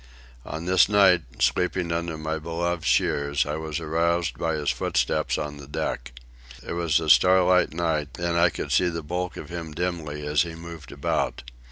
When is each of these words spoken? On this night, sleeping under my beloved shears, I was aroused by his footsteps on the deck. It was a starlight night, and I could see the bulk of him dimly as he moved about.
On 0.47 0.65
this 0.65 0.89
night, 0.89 1.21
sleeping 1.37 1.91
under 1.91 2.17
my 2.17 2.39
beloved 2.39 2.83
shears, 2.85 3.45
I 3.45 3.57
was 3.57 3.79
aroused 3.79 4.35
by 4.35 4.55
his 4.55 4.71
footsteps 4.71 5.37
on 5.37 5.57
the 5.57 5.67
deck. 5.67 6.13
It 6.67 6.73
was 6.73 6.99
a 6.99 7.07
starlight 7.07 7.71
night, 7.71 8.17
and 8.17 8.35
I 8.35 8.49
could 8.49 8.71
see 8.71 8.89
the 8.89 9.03
bulk 9.03 9.37
of 9.37 9.49
him 9.49 9.73
dimly 9.73 10.25
as 10.25 10.41
he 10.41 10.55
moved 10.55 10.91
about. 10.91 11.43